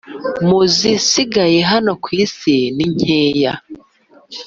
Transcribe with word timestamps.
muzi 0.47 0.91
sigaye 1.09 1.59
hano 1.71 1.91
ku 2.03 2.09
isi 2.23 2.55
ninkeya 2.75 3.53